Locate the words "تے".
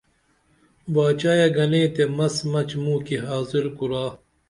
1.95-2.03